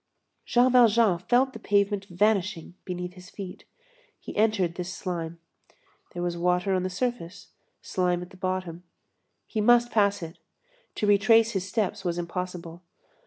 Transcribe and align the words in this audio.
Jean 0.45 0.71
Valjean 0.71 1.19
felt 1.19 1.53
the 1.53 1.59
pavement 1.59 2.05
vanishing 2.05 2.73
beneath 2.85 3.13
his 3.13 3.29
feet. 3.29 3.65
He 4.19 4.35
entered 4.35 4.73
this 4.73 4.91
slime. 4.91 5.37
There 6.15 6.23
was 6.23 6.35
water 6.35 6.73
on 6.73 6.81
the 6.81 6.89
surface, 6.89 7.49
slime 7.83 8.23
at 8.23 8.31
the 8.31 8.35
bottom. 8.37 8.81
He 9.45 9.61
must 9.61 9.91
pass 9.91 10.23
it. 10.23 10.39
To 10.95 11.05
retrace 11.05 11.51
his 11.51 11.69
steps 11.69 12.03
was 12.03 12.17
impossible. 12.17 12.81